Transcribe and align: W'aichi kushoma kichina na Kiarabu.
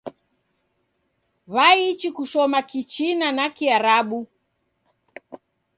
W'aichi 1.53 2.09
kushoma 2.17 2.59
kichina 2.69 3.27
na 3.37 3.45
Kiarabu. 3.55 4.19